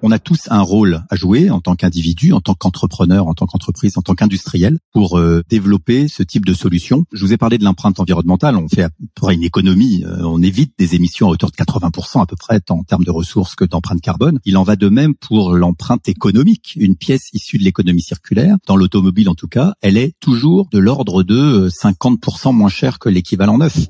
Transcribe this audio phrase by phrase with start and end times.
[0.00, 3.46] On a tous un rôle à jouer en tant qu'individu, en tant qu'entrepreneur, en tant
[3.46, 7.04] qu'entreprise, en tant qu'industriel pour euh, développer ce type de solution.
[7.12, 8.56] Je vous ai parlé de l'empreinte environnementale.
[8.56, 10.04] On fait à peu près une économie.
[10.04, 13.10] Euh, on évite des émissions à hauteur de 80% à peu près en termes de
[13.10, 14.38] ressources que d'empreinte carbone.
[14.44, 16.74] Il en va de même pour l'empreinte économique.
[16.76, 20.78] Une pièce issue de l'économie circulaire, dans l'automobile en tout cas, elle est toujours de
[20.78, 23.88] l'ordre de 50% moins chère que l'équivalent neuf.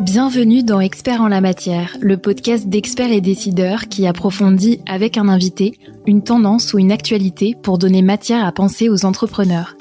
[0.00, 5.28] Bienvenue dans Experts en la matière, le podcast d'experts et décideurs qui approfondit avec un
[5.28, 9.76] invité une tendance ou une actualité pour donner matière à penser aux entrepreneurs.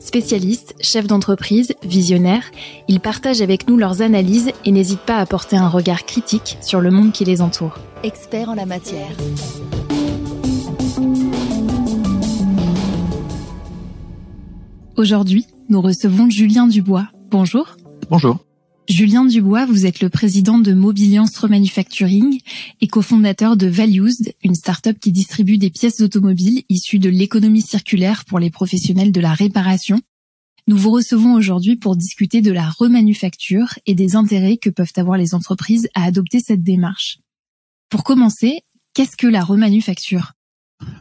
[0.00, 2.50] Spécialistes, chefs d'entreprise, visionnaires,
[2.88, 6.80] ils partagent avec nous leurs analyses et n'hésitent pas à porter un regard critique sur
[6.80, 7.78] le monde qui les entoure.
[8.02, 9.12] Experts en la matière.
[14.96, 17.06] Aujourd'hui, nous recevons Julien Dubois.
[17.30, 17.76] Bonjour.
[18.10, 18.40] Bonjour.
[18.88, 22.40] Julien Dubois, vous êtes le président de Mobiliance Remanufacturing
[22.80, 28.24] et cofondateur de Valuesed, une start-up qui distribue des pièces d'automobile issues de l'économie circulaire
[28.24, 30.00] pour les professionnels de la réparation.
[30.66, 35.16] Nous vous recevons aujourd'hui pour discuter de la remanufacture et des intérêts que peuvent avoir
[35.16, 37.18] les entreprises à adopter cette démarche.
[37.90, 38.60] Pour commencer,
[38.94, 40.32] qu'est-ce que la remanufacture?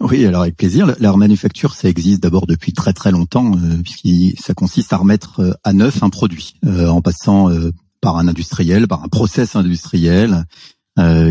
[0.02, 0.94] Oui, alors avec plaisir.
[1.00, 5.40] La remanufacture, ça existe d'abord depuis très très longtemps, euh, puisque ça consiste à remettre
[5.42, 7.50] euh, à neuf un produit, euh, en passant
[8.02, 10.46] par un industriel, par un process industriel,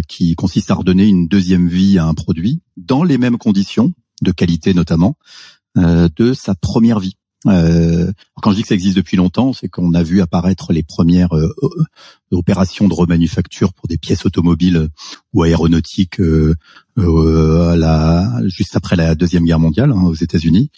[0.09, 4.33] qui consiste à redonner une deuxième vie à un produit, dans les mêmes conditions, de
[4.33, 5.19] qualité notamment,
[5.77, 7.17] de sa première vie.
[7.47, 8.11] Euh,
[8.43, 11.37] quand je dis que ça existe depuis longtemps, c'est qu'on a vu apparaître les premières
[11.37, 11.55] euh,
[12.33, 14.89] opérations de remanufacture pour des pièces automobiles
[15.33, 16.55] ou aéronautiques euh,
[18.47, 20.71] juste après la deuxième guerre mondiale hein, aux États-Unis,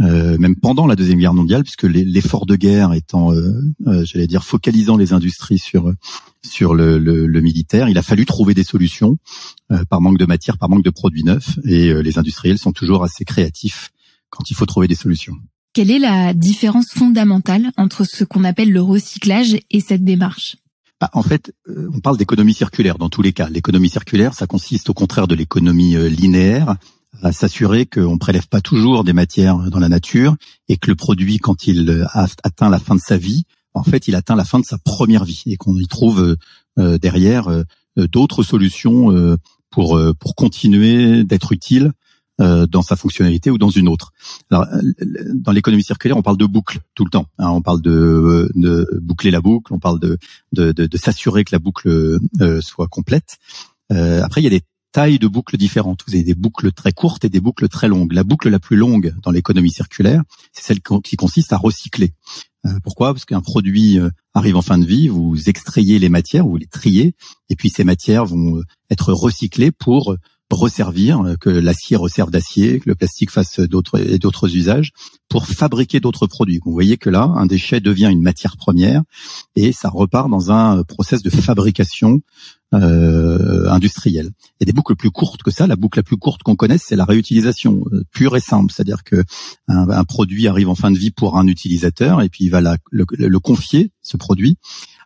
[0.00, 3.32] même pendant la deuxième guerre mondiale, puisque l'effort de guerre étant,
[4.04, 9.18] j'allais dire, focalisant les industries sur le, le, militaire, il a fallu trouver des solutions
[9.88, 13.24] par manque de matière, par manque de produits neufs, et les industriels sont toujours assez
[13.24, 13.90] créatifs
[14.30, 15.34] quand il faut trouver des solutions.
[15.78, 20.56] Quelle est la différence fondamentale entre ce qu'on appelle le recyclage et cette démarche?
[21.00, 23.48] Bah, en fait, euh, on parle d'économie circulaire dans tous les cas.
[23.48, 26.74] L'économie circulaire, ça consiste au contraire de l'économie euh, linéaire
[27.22, 30.34] à s'assurer qu'on prélève pas toujours des matières dans la nature
[30.68, 32.04] et que le produit, quand il euh,
[32.42, 35.24] atteint la fin de sa vie, en fait, il atteint la fin de sa première
[35.24, 36.36] vie et qu'on y trouve
[36.76, 37.46] derrière
[37.96, 39.36] d'autres solutions
[39.70, 41.92] pour pour continuer d'être utile
[42.40, 44.12] euh, dans sa fonctionnalité ou dans une autre.
[44.50, 44.82] Alors, euh,
[45.34, 47.26] dans l'économie circulaire, on parle de boucle tout le temps.
[47.38, 47.50] Hein.
[47.50, 50.18] on parle de, de, boucler la boucle, on parle de,
[50.52, 53.38] de, de, de s'assurer que la boucle euh, soit complète.
[53.92, 54.62] Euh, après, il y a des
[54.92, 56.04] tailles de boucles différentes.
[56.06, 58.12] Vous avez des boucles très courtes et des boucles très longues.
[58.12, 60.22] La boucle la plus longue dans l'économie circulaire,
[60.52, 62.12] c'est celle qui consiste à recycler.
[62.84, 63.14] pourquoi?
[63.14, 63.98] Parce qu'un produit
[64.32, 67.14] arrive en fin de vie, vous extrayez les matières, vous les triez,
[67.50, 70.16] et puis ces matières vont être recyclées pour
[70.50, 74.92] resservir, euh, que l'acier resserve d'acier, que le plastique fasse d'autres et d'autres usages
[75.28, 76.60] pour fabriquer d'autres produits.
[76.64, 79.02] Vous voyez que là, un déchet devient une matière première
[79.56, 82.20] et ça repart dans un process de fabrication
[82.74, 84.30] euh, industrielle.
[84.60, 85.66] Il y a des boucles plus courtes que ça.
[85.66, 89.04] La boucle la plus courte qu'on connaisse, c'est la réutilisation euh, pure et simple, c'est-à-dire
[89.04, 89.22] que
[89.68, 92.76] un, produit arrive en fin de vie pour un utilisateur et puis il va le,
[92.90, 94.56] le confier ce produit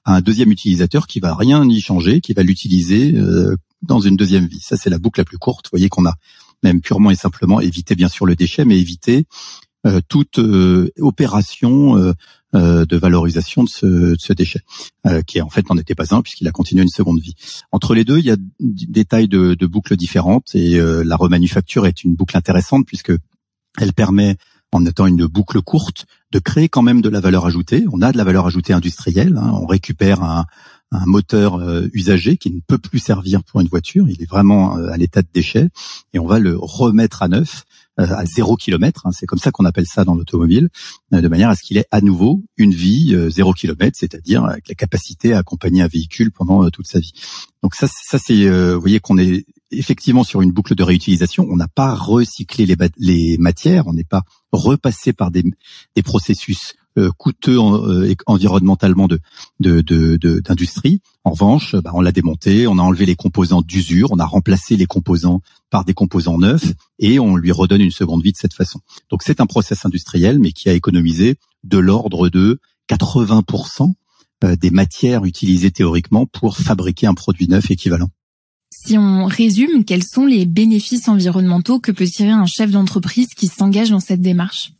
[0.04, 4.16] à un deuxième utilisateur qui va rien y changer, qui va l'utiliser euh, dans une
[4.16, 4.60] deuxième vie.
[4.60, 5.66] Ça, c'est la boucle la plus courte.
[5.66, 6.14] Vous voyez qu'on a
[6.62, 9.26] même purement et simplement évité bien sûr le déchet, mais évité
[9.84, 12.14] euh, toute euh, opération euh,
[12.84, 14.60] de valorisation de ce, de ce déchet,
[15.26, 17.34] qui en fait n'en était pas un puisqu'il a continué une seconde vie.
[17.72, 21.86] Entre les deux, il y a des tailles de, de boucles différentes et la remanufacture
[21.86, 23.12] est une boucle intéressante puisque
[23.80, 24.36] elle permet
[24.70, 27.84] en étant une boucle courte, de créer quand même de la valeur ajoutée.
[27.92, 29.38] On a de la valeur ajoutée industrielle.
[29.38, 29.52] Hein.
[29.54, 30.46] On récupère un,
[30.92, 34.76] un moteur euh, usagé qui ne peut plus servir pour une voiture, il est vraiment
[34.76, 35.68] euh, à l'état de déchet,
[36.12, 37.64] et on va le remettre à neuf
[37.98, 39.06] euh, à zéro kilomètre.
[39.06, 39.10] Hein.
[39.12, 40.68] c'est comme ça qu'on appelle ça dans l'automobile,
[41.10, 44.74] de manière à ce qu'il ait à nouveau une vie zéro kilomètre, c'est-à-dire avec la
[44.74, 47.12] capacité à accompagner un véhicule pendant toute sa vie.
[47.62, 51.46] Donc ça, ça c'est, vous voyez qu'on est effectivement sur une boucle de réutilisation.
[51.50, 54.22] On n'a pas recyclé les, les matières, on n'est pas
[54.52, 55.44] repassé par des,
[55.94, 56.81] des processus euh,
[57.16, 59.20] coûteux euh, environnementalement de
[60.40, 61.00] d'industrie.
[61.24, 64.76] En revanche, bah, on l'a démonté, on a enlevé les composants d'usure, on a remplacé
[64.76, 65.40] les composants
[65.70, 68.80] par des composants neufs et on lui redonne une seconde vie de cette façon.
[69.10, 73.94] Donc c'est un process industriel, mais qui a économisé de l'ordre de 80%
[74.44, 78.10] euh, des matières utilisées théoriquement pour fabriquer un produit neuf équivalent.
[78.70, 83.46] Si on résume, quels sont les bénéfices environnementaux que peut tirer un chef d'entreprise qui
[83.46, 84.72] s'engage dans cette démarche?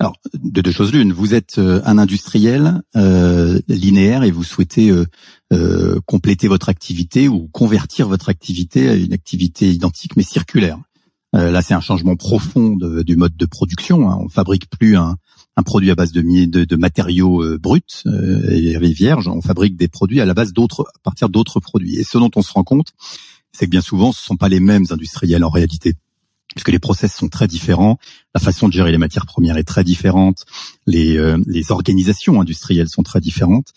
[0.00, 1.12] Alors, de deux choses l'une.
[1.12, 4.92] Vous êtes euh, un industriel euh, linéaire et vous souhaitez
[5.52, 10.78] euh, compléter votre activité ou convertir votre activité à une activité identique mais circulaire.
[11.34, 14.10] Là, c'est un changement profond du mode de production.
[14.10, 14.16] Hein.
[14.18, 15.16] On fabrique plus un,
[15.62, 19.28] produit à base de, de, de matériaux bruts et vierges.
[19.28, 21.96] On fabrique des produits à la base d'autres, à partir d'autres produits.
[21.96, 22.94] Et ce dont on se rend compte,
[23.52, 25.92] c'est que bien souvent, ce ne sont pas les mêmes industriels en réalité
[26.58, 27.98] puisque les process sont très différents,
[28.34, 30.44] la façon de gérer les matières premières est très différente,
[30.88, 31.38] les, euh,
[31.68, 33.72] organisations industrielles sont très différentes,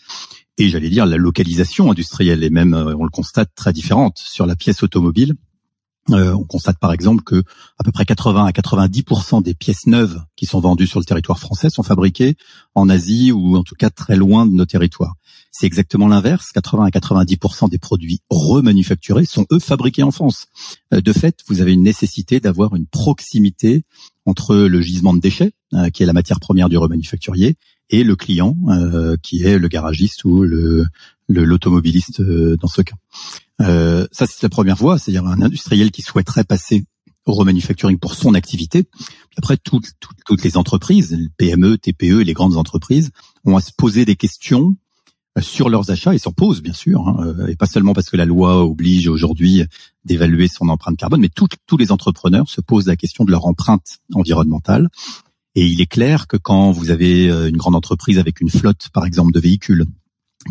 [0.58, 4.18] et j'allais dire la localisation industrielle est même, euh, on le constate, très différente.
[4.18, 5.34] Sur la pièce automobile,
[6.10, 7.44] euh, on constate par exemple que
[7.78, 11.38] à peu près 80 à 90% des pièces neuves qui sont vendues sur le territoire
[11.38, 12.34] français sont fabriquées
[12.74, 15.14] en Asie ou en tout cas très loin de nos territoires.
[15.52, 16.50] C'est exactement l'inverse.
[16.52, 20.46] 80 à 90% des produits remanufacturés sont eux fabriqués en France.
[20.92, 23.84] Euh, de fait, vous avez une nécessité d'avoir une proximité
[24.26, 27.56] entre le gisement de déchets, euh, qui est la matière première du remanufacturier,
[27.90, 28.56] et le client,
[29.22, 30.44] qui est le garagiste ou
[31.28, 32.94] l'automobiliste dans ce cas.
[33.60, 36.84] Euh, ça, c'est la première voie, c'est-à-dire un industriel qui souhaiterait passer
[37.24, 38.84] au remanufacturing pour son activité.
[39.36, 39.92] Après, toutes,
[40.42, 43.10] les entreprises, PME, TPE et les grandes entreprises,
[43.44, 44.72] ont à se poser des questions euh,
[45.40, 48.16] sur leurs achats et s'en posent bien sûr, hein, euh, et pas seulement parce que
[48.16, 49.64] la loi oblige aujourd'hui
[50.04, 54.00] d'évaluer son empreinte carbone, mais tous les entrepreneurs se posent la question de leur empreinte
[54.14, 54.88] environnementale.
[55.54, 59.04] Et il est clair que quand vous avez une grande entreprise avec une flotte, par
[59.04, 59.84] exemple, de véhicules,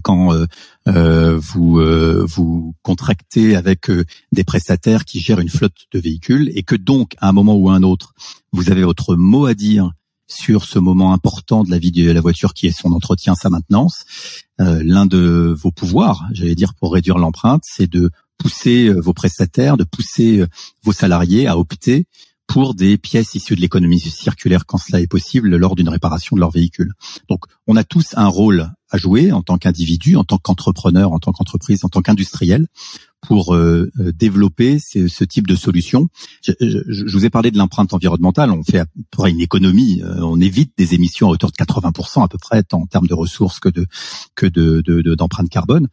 [0.03, 0.45] quand euh,
[0.87, 3.89] euh, vous euh, vous contractez avec
[4.31, 7.69] des prestataires qui gèrent une flotte de véhicules et que donc à un moment ou
[7.69, 8.13] à un autre
[8.51, 9.91] vous avez votre mot à dire
[10.31, 13.49] sur ce moment important de la vie de la voiture qui est son entretien, sa
[13.49, 14.05] maintenance.
[14.57, 19.83] L'un de vos pouvoirs, j'allais dire pour réduire l'empreinte, c'est de pousser vos prestataires, de
[19.83, 20.45] pousser
[20.83, 22.05] vos salariés à opter
[22.47, 26.41] pour des pièces issues de l'économie circulaire quand cela est possible lors d'une réparation de
[26.41, 26.93] leur véhicule.
[27.29, 31.19] Donc on a tous un rôle à jouer en tant qu'individu, en tant qu'entrepreneur, en
[31.19, 32.67] tant qu'entreprise, en tant qu'industriel
[33.21, 36.09] pour euh, euh, développer ce, type de solution.
[36.43, 38.51] Je, je, vous ai parlé de l'empreinte environnementale.
[38.51, 40.01] On fait à une économie.
[40.03, 43.07] Euh, on évite des émissions à hauteur de 80% à peu près, tant en termes
[43.07, 43.85] de ressources que de
[44.35, 44.81] que de
[45.15, 45.87] d'empreinte carbone.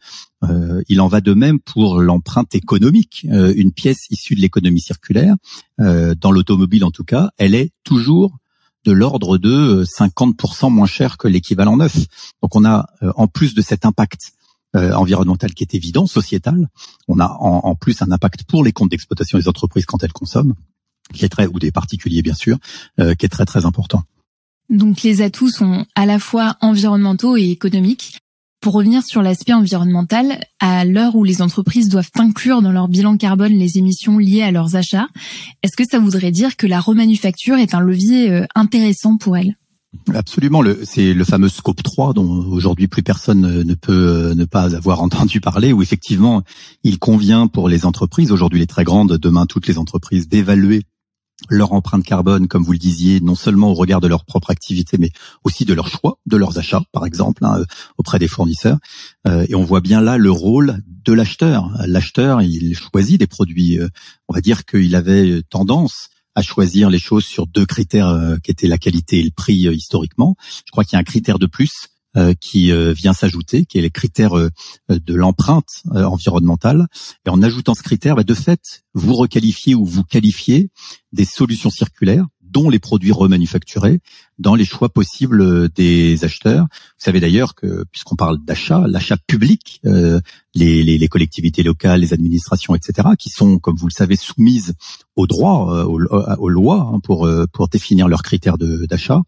[0.87, 3.25] il en va de même pour l'empreinte économique.
[3.29, 5.35] une pièce issue de l'économie circulaire,
[5.77, 8.37] dans l'automobile en tout cas, elle est toujours
[8.85, 11.97] de l'ordre de 50% moins cher que l'équivalent neuf.
[12.41, 14.33] Donc on a, en plus de cet impact
[14.75, 16.67] euh, environnemental qui est évident, sociétal.
[17.07, 20.53] On a en, plus un impact pour les comptes d'exploitation des entreprises quand elles consomment,
[21.11, 22.59] qui est très ou des particuliers bien sûr,
[22.99, 24.03] euh, qui est très très important.
[24.69, 28.19] Donc les atouts sont à la fois environnementaux et économiques.
[28.61, 33.15] Pour revenir sur l'aspect environnemental, à l'heure où les entreprises doivent inclure dans leur bilan
[33.15, 35.07] carbone les émissions liées à leurs achats,
[35.63, 39.55] est-ce que ça voudrait dire que la remanufacture est un levier euh, intéressant pour elles?
[40.13, 43.93] Absolument, c'est le fameux scope 3 dont aujourd'hui plus personne ne peut
[44.31, 46.43] euh, ne pas avoir entendu parler, où effectivement
[46.83, 50.83] il convient pour les entreprises, aujourd'hui les très grandes, demain toutes les entreprises, d'évaluer
[51.49, 54.97] leur empreinte carbone, comme vous le disiez, non seulement au regard de leur propre activité,
[54.97, 55.11] mais
[55.43, 57.63] aussi de leur choix, de leurs achats, par exemple, hein,
[57.97, 58.77] auprès des fournisseurs.
[59.27, 61.71] Euh, et on voit bien là le rôle de l'acheteur.
[61.85, 63.79] L'acheteur, il choisit des produits.
[63.79, 63.87] Euh,
[64.27, 68.51] on va dire qu'il avait tendance à choisir les choses sur deux critères euh, qui
[68.51, 70.35] étaient la qualité et le prix euh, historiquement.
[70.65, 71.98] Je crois qu'il y a un critère de plus euh,
[72.39, 74.31] qui vient s'ajouter, qui est le critère
[74.89, 76.87] de l'empreinte environnementale.
[77.25, 80.69] Et en ajoutant ce critère, bah, de fait, vous requalifiez ou vous qualifiez
[81.11, 83.99] des solutions circulaires dont les produits remanufacturés
[84.39, 86.63] dans les choix possibles des acheteurs.
[86.63, 90.19] Vous savez d'ailleurs que, puisqu'on parle d'achat, l'achat public, euh,
[90.55, 94.73] les, les, les, collectivités locales, les administrations, etc., qui sont, comme vous le savez, soumises
[95.15, 95.99] aux droits, euh, aux,
[96.39, 99.21] aux, lois hein, pour, euh, pour définir leurs critères d'achat,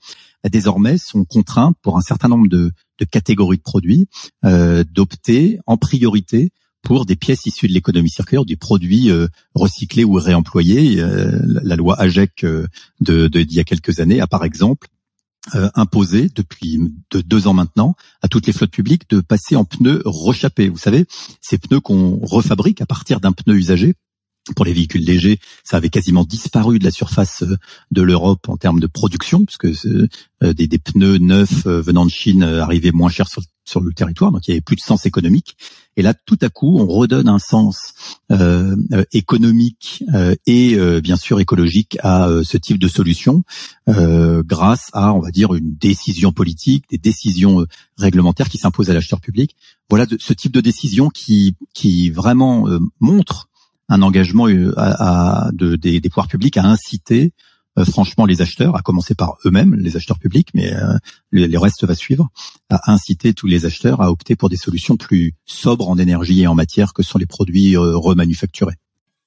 [0.49, 4.07] désormais sont contraintes pour un certain nombre de, de catégories de produits
[4.45, 6.51] euh, d'opter en priorité
[6.81, 10.99] pour des pièces issues de l'économie circulaire, des produits euh, recyclés ou réemployés.
[10.99, 12.67] Euh, la loi AGEC euh,
[12.99, 14.87] de, d'il y a quelques années a par exemple
[15.75, 16.79] imposé depuis
[17.11, 20.69] de deux ans maintenant à toutes les flottes publiques de passer en pneus rechappés.
[20.69, 21.05] Vous savez,
[21.41, 23.95] ces pneus qu'on refabrique à partir d'un pneu usagé
[24.55, 27.43] pour les véhicules légers, ça avait quasiment disparu de la surface
[27.91, 30.07] de l'Europe en termes de production, parce que
[30.41, 34.51] des, pneus neufs venant de Chine arrivaient moins chers sur, sur le territoire, donc il
[34.51, 35.57] y avait plus de sens économique.
[35.97, 37.93] Et là, tout à coup, on redonne un sens
[38.31, 43.43] euh, euh économique euh, et bien sûr écologique à ce type de solution
[43.87, 47.65] grâce à, on va dire, une décision politique, des décisions
[47.97, 49.55] réglementaires qui s'imposent à l'acheteur public.
[49.89, 52.67] Voilà ce type de décision qui, qui vraiment
[52.99, 53.49] montre
[53.89, 57.33] un engagement des pouvoirs publics à inciter
[57.85, 60.73] franchement les acheteurs, à commencer par eux-mêmes, les acheteurs publics, mais
[61.29, 62.29] le, le, reste va suivre,
[62.69, 66.47] à inciter tous les acheteurs à opter pour des solutions plus sobres en énergie et
[66.47, 68.75] en matière que sont les produits remanufacturés.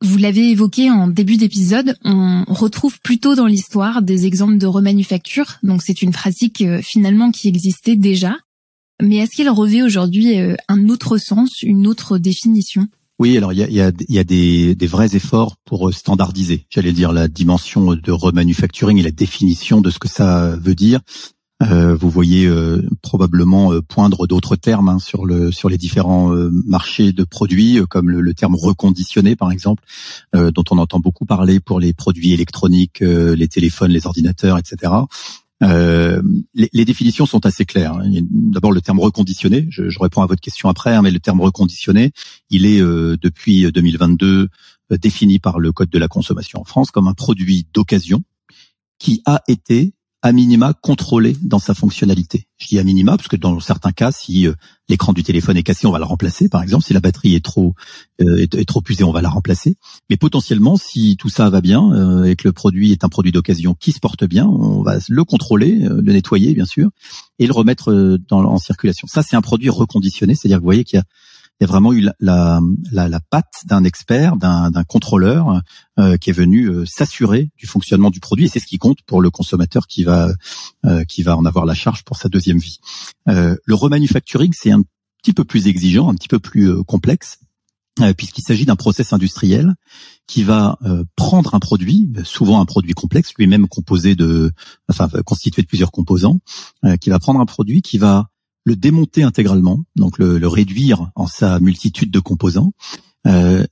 [0.04, 5.56] Vous l'avez évoqué en début d'épisode, on retrouve plutôt dans l'histoire des exemples de remanufacture,
[5.62, 8.36] donc c'est une pratique euh, finalement qui existait déjà.
[9.00, 12.86] Mais est-ce qu'il revêt aujourd'hui euh, un autre sens, une autre définition?
[13.24, 16.92] Oui, alors il y a, y a, des, des, vrais efforts pour euh, standardiser, j'allais
[16.92, 21.00] dire, la dimension de remanufacturing et la définition de ce que ça veut dire.
[21.62, 26.28] Euh, vous voyez euh, probablement euh, poindre d'autres termes hein, sur le sur les différents
[26.66, 29.84] marchés de produits, comme le, terme reconditionné par exemple,
[30.34, 34.92] dont on entend beaucoup parler pour les produits électroniques, les téléphones, les ordinateurs, etc.
[35.64, 37.94] Les, les, définitions sont assez claires.
[37.94, 38.10] Hein.
[38.30, 42.12] D'abord le terme reconditionné, je, réponds à votre question après, hein, mais le terme reconditionné,
[42.50, 44.48] il est depuis 2022
[44.90, 48.22] défini par le Code de la consommation en France comme un produit d'occasion
[48.98, 49.93] qui a été
[50.24, 52.48] à minima contrôlé dans sa fonctionnalité.
[52.56, 54.54] Je dis à minima parce que dans certains cas, si euh,
[54.88, 56.48] l'écran du téléphone est cassé, on va le remplacer.
[56.48, 57.74] Par exemple, si la batterie est trop
[58.22, 59.76] euh, est, trop usée, on va la remplacer.
[60.08, 63.32] Mais potentiellement, si tout ça va bien euh, et que le produit est un produit
[63.32, 66.88] d'occasion qui se porte bien, on va le contrôler, le nettoyer bien sûr,
[67.38, 69.06] et le remettre dans, en circulation.
[69.06, 71.04] Ça, c'est un produit reconditionné, c'est-à-dire que vous voyez qu'il y a
[71.60, 75.62] il y a vraiment eu la, la, la, patte d'un expert, d'un contrôleur
[75.98, 79.02] euh, qui est venu euh, s'assurer du fonctionnement du produit et c'est ce qui compte
[79.06, 80.32] pour le consommateur qui va
[80.84, 82.80] euh, qui va en avoir la charge pour sa deuxième vie.
[83.26, 84.82] le remanufacturing, c'est un
[85.22, 87.38] petit peu plus exigeant, un petit peu plus complexe
[88.16, 89.76] puisqu'il s'agit d'un process industriel
[90.26, 90.80] qui va
[91.14, 94.50] prendre un produit, souvent un produit complexe, lui-même composé de,
[94.88, 96.40] enfin constitué de plusieurs composants,
[97.00, 98.30] qui va prendre un produit qui va
[98.64, 102.72] le démonter intégralement, donc le, réduire en sa multitude de composants,
[103.26, 103.64] euh,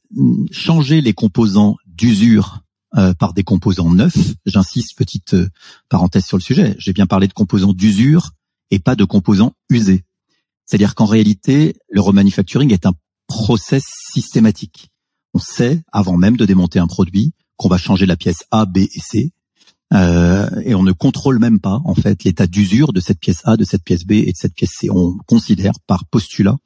[0.50, 2.60] changer les composants d'usure
[2.96, 4.34] euh, par des composants neufs.
[4.44, 5.48] J'insiste, petite euh,
[5.88, 6.76] parenthèse sur le sujet.
[6.78, 8.32] J'ai bien parlé de composants d'usure
[8.70, 10.04] et pas de composants usés.
[10.66, 12.92] C'est-à-dire qu'en réalité, le remanufacturing est un
[13.26, 14.90] process systématique.
[15.34, 18.78] On sait, avant même de démonter un produit, qu'on va changer la pièce A, B
[18.78, 19.32] et C,
[19.92, 23.56] euh, et on ne contrôle même pas en fait l'état d'usure de cette pièce A,
[23.56, 24.90] de cette pièce B et de cette pièce C.
[24.90, 26.56] On considère par postulat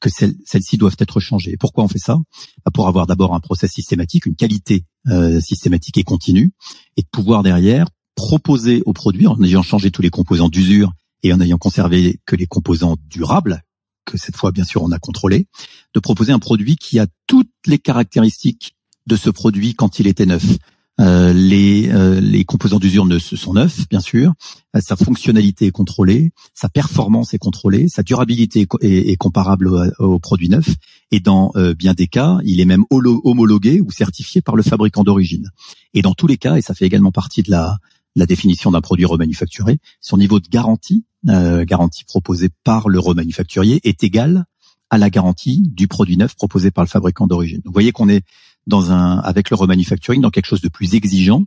[0.00, 1.56] que celles-ci doivent être changées.
[1.58, 2.18] pourquoi on fait ça?
[2.64, 6.52] Bah, Pour avoir d'abord un process systématique, une qualité euh, systématique et continue,
[6.96, 7.86] et de pouvoir derrière
[8.16, 12.34] proposer au produit, en ayant changé tous les composants d'usure et en ayant conservé que
[12.34, 13.62] les composants durables,
[14.04, 15.46] que cette fois bien sûr on a contrôlé,
[15.94, 20.26] de proposer un produit qui a toutes les caractéristiques de ce produit quand il était
[20.26, 20.58] neuf.
[21.00, 24.34] Euh, les, euh, les composants d'usure ne sont neufs, bien sûr.
[24.76, 30.48] Euh, sa fonctionnalité est contrôlée, sa performance est contrôlée, sa durabilité est, comparable au, produit
[30.48, 30.68] neuf.
[31.10, 35.50] Et dans bien des cas, il est même homologué ou certifié par le fabricant d'origine.
[35.94, 37.76] Et dans tous les cas, et ça fait également partie de la,
[38.16, 44.02] la définition d'un produit remanufacturé, son niveau de garantie, garantie proposée par le remanufacturier, est
[44.04, 44.46] égal
[44.88, 47.60] à la garantie du produit neuf proposé par le fabricant d'origine.
[47.64, 48.24] Vous voyez qu'on est
[48.66, 51.44] dans un, avec le remanufacturing dans quelque chose de plus exigeant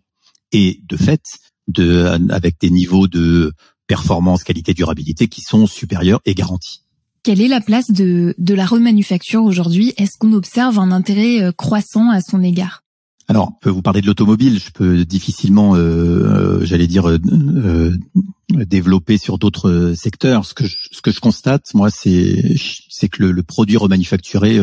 [0.52, 1.22] et de fait,
[1.68, 3.54] de, avec des niveaux de
[3.88, 6.82] performance, qualité, durabilité qui sont supérieurs et garantis.
[7.24, 9.94] Quelle est la place de, de la remanufacture aujourd'hui?
[9.98, 12.84] Est-ce qu'on observe un intérêt euh, croissant à son égard?
[13.28, 14.60] Alors, je peux vous parler de l'automobile.
[14.60, 17.98] Je peux difficilement, euh, euh j'allais dire, euh, euh,
[18.52, 20.46] développer sur d'autres secteurs.
[20.46, 22.56] Ce que je, ce que je constate, moi, c'est
[22.90, 24.60] c'est que le, le, produit remanufacturé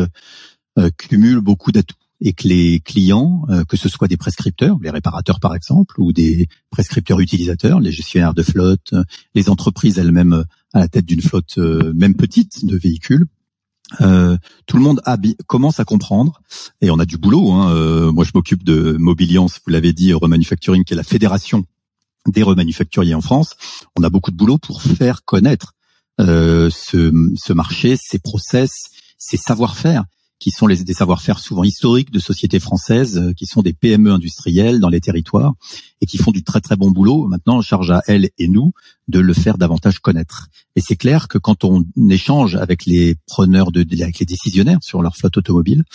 [0.97, 1.95] cumule beaucoup d'atouts
[2.25, 6.13] et que les clients, euh, que ce soit des prescripteurs, les réparateurs par exemple, ou
[6.13, 9.03] des prescripteurs utilisateurs, les gestionnaires de flotte, euh,
[9.35, 13.27] les entreprises elles-mêmes euh, à la tête d'une flotte même petite de véhicules,
[14.01, 15.01] euh, tout le monde
[15.45, 16.41] commence à comprendre,
[16.81, 17.51] et on a du boulot.
[17.51, 18.11] Hein.
[18.11, 21.63] moi, je m'occupe de Mobiliance, vous l'avez dit, Remanufacturing, qui est la fédération
[22.27, 23.55] des remanufacturiers en France.
[23.95, 25.73] On a beaucoup de boulot pour faire connaître
[26.17, 26.71] ce,
[27.35, 28.71] ce marché, ces process,
[29.19, 30.05] ces savoir-faire
[30.43, 34.11] qui sont les, des savoir-faire souvent historiques de sociétés françaises, euh, qui sont des PME
[34.11, 35.53] industrielles dans les territoires
[36.01, 37.29] et qui font du très très bon boulot.
[37.29, 38.73] Maintenant, charge à elles et nous
[39.07, 40.49] de le faire davantage connaître.
[40.75, 45.01] Et c'est clair que quand on échange avec les preneurs de, avec les décisionnaires sur
[45.01, 45.85] leur flotte automobile,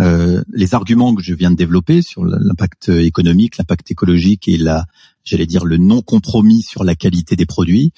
[0.00, 4.86] euh, les arguments que je viens de développer sur l'impact économique, l'impact écologique et la,
[5.22, 7.92] j'allais dire le non compromis sur la qualité des produits,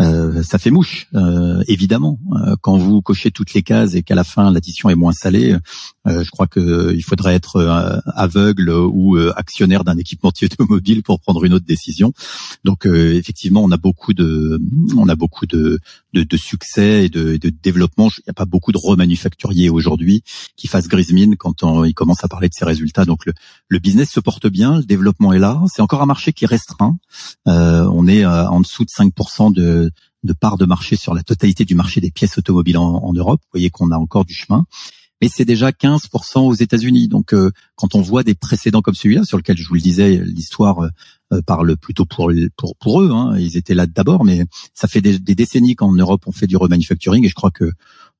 [0.00, 2.18] euh, ça fait mouche, euh, évidemment.
[2.46, 5.56] Euh, quand vous cochez toutes les cases et qu'à la fin l'addition est moins salée,
[6.06, 11.44] je crois qu'il faudrait être euh, aveugle ou euh, actionnaire d'un équipementier automobile pour prendre
[11.44, 12.12] une autre décision.
[12.64, 14.60] Donc effectivement, on a beaucoup de,
[14.96, 15.78] on a beaucoup de,
[16.12, 18.08] de, de succès et de, de, développement.
[18.18, 20.22] Il n'y a pas beaucoup de remanufacturiers aujourd'hui
[20.56, 23.04] qui fassent grise mine quand on, ils commencent à parler de ces résultats.
[23.04, 23.32] Donc le,
[23.68, 25.62] le business se porte bien, le développement est là.
[25.72, 26.96] C'est encore un marché qui est restreint.
[27.46, 29.90] on est en dessous de 5% de
[30.22, 33.40] de part de marché sur la totalité du marché des pièces automobiles en, en Europe.
[33.42, 34.66] Vous voyez qu'on a encore du chemin
[35.20, 37.08] mais c'est déjà 15% aux États-Unis.
[37.08, 40.22] Donc, euh, quand on voit des précédents comme celui-là, sur lequel je vous le disais,
[40.24, 40.88] l'histoire euh,
[41.32, 43.10] euh, parle plutôt pour pour, pour eux.
[43.10, 46.56] Hein, ils étaient là d'abord, mais ça fait des, décennies qu'en Europe on fait du
[46.56, 47.70] remanufacturing, et je crois que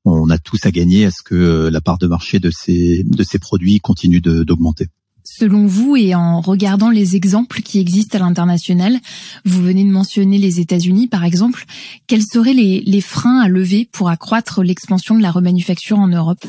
[0.05, 3.23] on a tous à gagner à ce que la part de marché de ces de
[3.23, 4.87] ces produits continue d'augmenter.
[5.23, 8.99] Selon vous et en regardant les exemples qui existent à l'international,
[9.45, 11.67] vous venez de mentionner les États-Unis par exemple,
[12.07, 16.47] quels seraient les, les freins à lever pour accroître l'expansion de la remanufacture en Europe?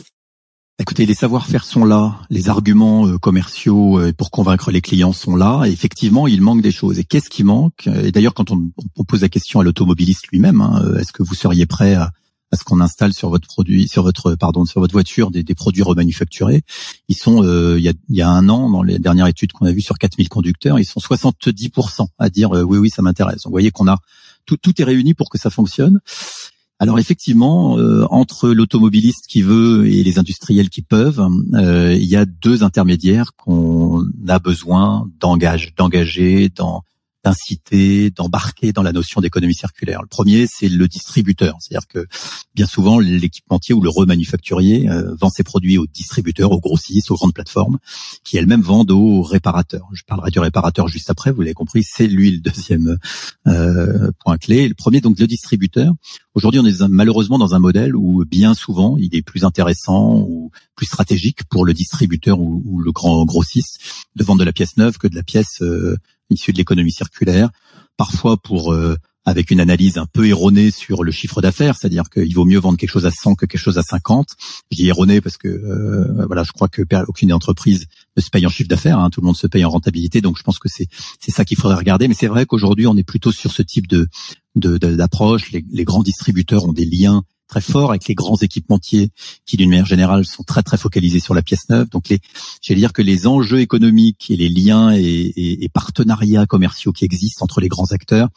[0.82, 5.36] Écoutez, les savoir-faire sont là, les arguments euh, commerciaux euh, pour convaincre les clients sont
[5.36, 5.66] là.
[5.66, 6.98] Effectivement, il manque des choses.
[6.98, 7.86] Et qu'est-ce qui manque?
[7.86, 8.72] Et d'ailleurs, quand on,
[9.08, 12.12] pose la question à l'automobiliste lui-même, hein, euh, est-ce que vous seriez prêt à,
[12.56, 16.64] ce qu'on installe sur votre produit, sur votre pardon, sur votre voiture des, produits remanufacturés?
[17.10, 17.44] Ils sont,
[17.78, 19.82] il, y a, il, y a, un an, dans les dernières études qu'on a vues
[19.82, 23.44] sur 4000 conducteurs, ils sont 70% à dire oui, oui, ça m'intéresse.
[23.46, 24.00] vous voyez qu'on a
[24.46, 26.00] tout, tout est réuni pour que ça fonctionne.
[26.82, 31.24] Alors effectivement, euh, entre l'automobiliste qui veut et les industriels qui peuvent,
[31.54, 36.82] euh, il y a deux intermédiaires qu'on a besoin d'engager dans
[37.24, 40.02] d'inciter, d'embarquer dans la notion d'économie circulaire.
[40.02, 42.08] Le premier, c'est le distributeur, c'est-à-dire que
[42.56, 47.16] bien souvent l'équipementier ou le remanufacturier euh, vend ses produits aux distributeurs, aux grossistes, aux
[47.16, 47.78] grandes plateformes,
[48.24, 49.88] qui elles-mêmes vendent aux réparateurs.
[49.94, 52.98] Je parlerai du réparateur juste après, vous l'avez compris, c'est lui le deuxième
[53.48, 54.68] euh, point clé.
[54.68, 55.94] Le premier, donc le distributeur.
[56.34, 60.52] Aujourd'hui, on est malheureusement dans un modèle où bien souvent, il est plus intéressant ou
[60.76, 63.80] plus stratégique pour le distributeur ou, le grand grossiste
[64.16, 65.98] de vendre de la pièce neuve que de la pièce euh,
[66.32, 67.50] issus de l'économie circulaire,
[67.98, 68.96] parfois pour euh,
[69.26, 72.78] avec une analyse un peu erronée sur le chiffre d'affaires, c'est-à-dire qu'il vaut mieux vendre
[72.78, 74.30] quelque chose à 100 que quelque chose à 50.
[74.72, 77.86] Je dis erroné parce que euh, voilà, je crois que aucune entreprise
[78.18, 80.38] ne se paye en chiffre d'affaires, hein, tout le monde se paye en rentabilité, donc
[80.38, 80.88] je pense que c'est
[81.20, 82.08] c'est ça qu'il faudrait regarder.
[82.08, 84.08] Mais c'est vrai qu'aujourd'hui, on est plutôt sur ce type de
[84.56, 85.52] d'approche.
[85.52, 89.12] les, les grands distributeurs ont des liens très fort avec les grands équipementiers
[89.46, 91.90] qui, d'une manière générale, sont très très focalisés sur la pièce neuve.
[91.90, 92.06] Donc,
[92.62, 97.62] j'allais dire que les enjeux économiques et les liens et, partenariats commerciaux qui existent entre
[97.62, 98.30] les grands acteurs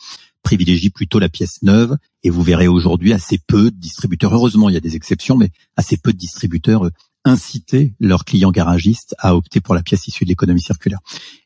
[0.43, 1.97] privilégient plutôt la pièce neuve.
[2.25, 4.35] Et vous verrez aujourd'hui assez peu de distributeurs.
[4.35, 6.91] Heureusement, il y a des exceptions, mais assez peu de distributeurs
[7.25, 10.99] inciter leurs clients garagistes à opter pour la pièce issue de l'économie circulaire.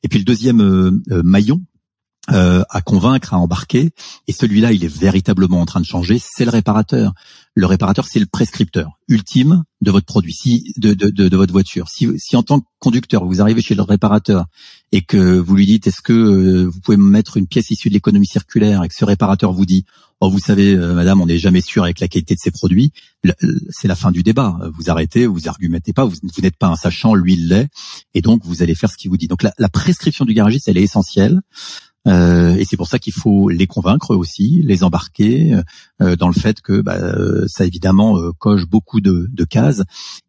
[0.03, 1.63] Et puis le deuxième euh, euh, maillon,
[2.31, 3.91] euh, à convaincre, à embarquer.
[4.27, 6.21] Et celui-là, il est véritablement en train de changer.
[6.23, 7.15] C'est le réparateur.
[7.55, 11.89] Le réparateur, c'est le prescripteur ultime de votre produit, si, de, de, de, votre voiture.
[11.89, 14.47] Si, si en tant que conducteur, vous arrivez chez le réparateur
[14.93, 17.89] et que vous lui dites, est-ce que euh, vous pouvez me mettre une pièce issue
[17.89, 19.85] de l'économie circulaire, et que ce réparateur vous dit,
[20.21, 22.93] oh vous savez, euh, madame, on n'est jamais sûr avec la qualité de ces produits,
[23.71, 24.59] c'est la fin du débat.
[24.77, 27.69] Vous arrêtez, vous argumentez pas, vous, vous n'êtes pas un sachant, lui il l'est,
[28.15, 29.27] et donc vous allez faire ce qu'il vous dit.
[29.27, 31.41] Donc la, la prescription du garagiste, elle est essentielle.
[32.09, 35.61] Euh, et c'est pour ça qu'il faut les convaincre aussi, les embarquer
[36.01, 36.99] euh, dans le fait que bah,
[37.47, 39.83] ça évidemment euh, coche beaucoup de, de cases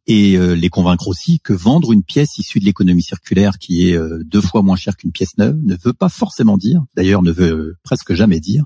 [0.07, 4.41] et les convaincre aussi que vendre une pièce issue de l'économie circulaire qui est deux
[4.41, 8.15] fois moins chère qu'une pièce neuve ne veut pas forcément dire, d'ailleurs ne veut presque
[8.15, 8.63] jamais dire,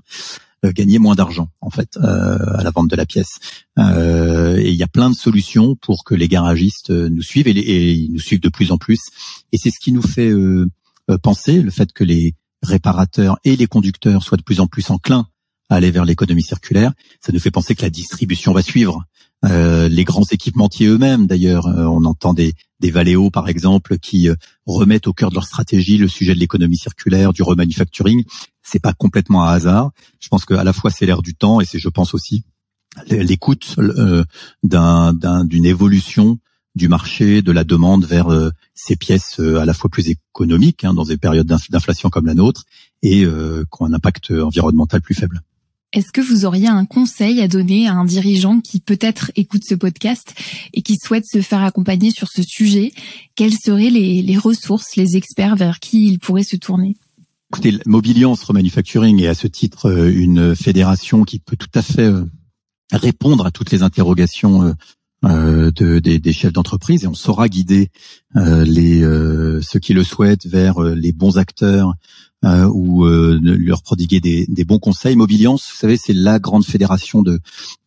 [0.64, 3.40] gagner moins d'argent en fait à la vente de la pièce.
[3.76, 7.92] et il y a plein de solutions pour que les garagistes nous suivent et, et
[7.92, 9.00] ils nous suivent de plus en plus.
[9.52, 10.32] Et c'est ce qui nous fait
[11.22, 15.26] penser le fait que les réparateurs et les conducteurs soient de plus en plus enclins
[15.70, 19.04] à aller vers l'économie circulaire, ça nous fait penser que la distribution va suivre.
[19.44, 22.92] Euh, les grands équipementiers eux-mêmes, d'ailleurs, euh, on entend des, des
[23.30, 24.34] par exemple qui euh,
[24.66, 28.24] remettent au cœur de leur stratégie le sujet de l'économie circulaire, du remanufacturing.
[28.62, 29.90] C'est pas complètement un hasard.
[30.20, 32.44] Je pense qu'à la fois c'est l'air du temps et c'est, je pense aussi,
[33.08, 33.76] l'écoute
[34.62, 36.38] d'un, d'une évolution
[36.74, 40.84] du marché, de la demande vers euh, ces pièces euh, à la fois plus économiques
[40.84, 42.64] hein, dans des périodes d'inflation comme la nôtre
[43.02, 45.42] et euh, qui ont un impact environnemental plus faible.
[45.92, 49.76] Est-ce que vous auriez un conseil à donner à un dirigeant qui peut-être écoute ce
[49.76, 50.34] podcast
[50.72, 52.92] et qui souhaite se faire accompagner sur ce sujet?
[53.36, 56.96] Quelles seraient les, les ressources, les experts vers qui il pourrait se tourner?
[57.52, 62.10] Écoutez, Mobiliance Remanufacturing est à ce titre une fédération qui peut tout à fait
[62.90, 64.74] répondre à toutes les interrogations
[65.24, 67.90] euh, de, des, chefs d'entreprise et on saura guider
[68.36, 71.94] euh, les euh, ceux qui le souhaitent vers les bons acteurs
[72.44, 75.16] euh, ou euh, leur prodiguer des, des, bons conseils.
[75.16, 77.40] Mobiliance, vous savez, c'est la grande fédération de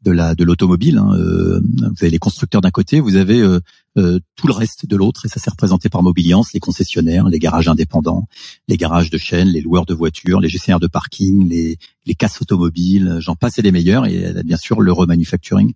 [0.04, 0.98] de la de l'automobile.
[0.98, 1.12] Hein.
[1.14, 5.26] Euh, vous avez les constructeurs d'un côté, vous avez euh, tout le reste de l'autre,
[5.26, 8.28] et ça s'est représenté par Mobiliance, les concessionnaires, les garages indépendants,
[8.68, 12.42] les garages de chaîne, les loueurs de voitures, les gestionnaires de parking, les les casses
[12.42, 15.74] automobiles, j'en passe et des meilleurs, et bien sûr le remanufacturing.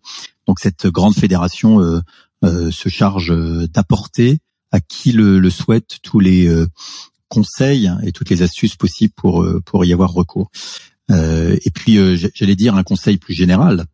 [0.47, 2.01] Donc cette grande fédération
[2.41, 3.33] se charge
[3.69, 4.39] d'apporter
[4.71, 6.47] à qui le, le souhaite tous les
[7.31, 10.51] conseils et toutes les astuces possibles pour euh, pour y avoir recours.
[11.09, 13.85] Euh, et puis euh, j'allais dire un conseil plus général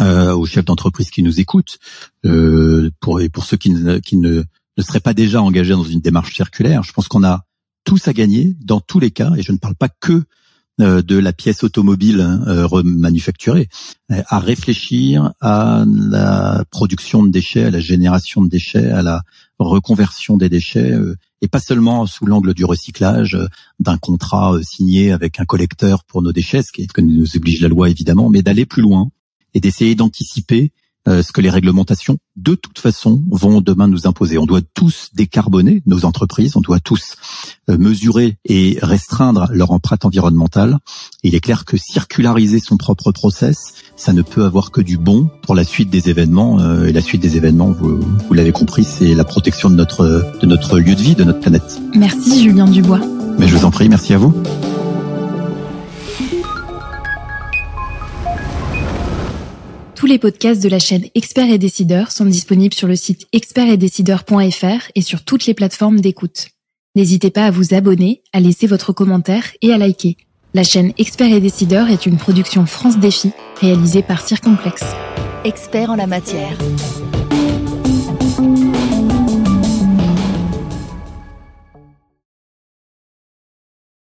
[0.00, 1.78] euh, aux chefs d'entreprise qui nous écoutent,
[2.24, 4.42] euh, pour et pour ceux qui ne, qui ne
[4.78, 6.82] ne seraient pas déjà engagés dans une démarche circulaire.
[6.82, 7.44] Je pense qu'on a
[7.84, 10.24] tous à gagner dans tous les cas, et je ne parle pas que
[10.78, 13.68] de la pièce automobile euh, remanufacturée,
[14.08, 19.22] à réfléchir à la production de déchets, à la génération de déchets, à la
[19.60, 20.92] reconversion des déchets
[21.42, 23.46] et pas seulement sous l'angle du recyclage, euh,
[23.80, 27.60] d'un contrat euh, signé avec un collecteur pour nos déchets, ce qui que nous oblige
[27.60, 29.10] la loi évidemment, mais d'aller plus loin
[29.52, 30.72] et d'essayer d'anticiper
[31.08, 34.38] euh, ce que les réglementations, de toute façon, vont demain nous imposer.
[34.38, 37.16] On doit tous décarboner nos entreprises, on doit tous
[37.68, 40.78] euh, mesurer et restreindre leur empreinte environnementale.
[41.22, 45.28] il est clair que circulariser son propre process, ça ne peut avoir que du bon
[45.42, 46.60] pour la suite des événements.
[46.60, 50.38] Euh, et la suite des événements, vous, vous l'avez compris, c'est la protection de notre,
[50.40, 51.80] de notre lieu de vie, de notre planète.
[51.96, 53.00] Merci Julien Dubois.
[53.38, 54.34] Mais je vous en prie, merci à vous.
[60.02, 64.90] Tous les podcasts de la chaîne Experts et Décideurs sont disponibles sur le site expertsetdecideurs.fr
[64.96, 66.48] et sur toutes les plateformes d'écoute.
[66.96, 70.16] N'hésitez pas à vous abonner, à laisser votre commentaire et à liker.
[70.54, 74.82] La chaîne Experts et Décideurs est une production France Défi réalisée par Circomplex.
[75.44, 76.58] Experts en la matière.